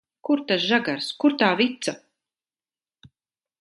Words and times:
Kur 0.27 0.39
tas 0.51 0.63
žagars, 0.71 1.11
kur 1.25 1.37
tā 1.43 1.51
vica? 1.61 1.95